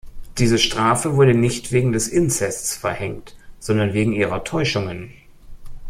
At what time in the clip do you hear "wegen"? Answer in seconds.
1.71-1.91, 3.93-4.13